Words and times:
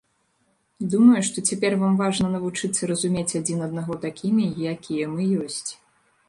Думаю, 0.93 1.19
што 1.27 1.37
цяпер 1.51 1.75
вам 1.81 1.93
важна 2.03 2.27
навучыцца 2.37 2.81
разумець 2.93 3.37
адзін 3.41 3.59
аднаго 3.67 3.93
такімі, 4.07 4.49
якія 4.73 5.05
мы 5.15 5.21
ёсць. 5.47 5.63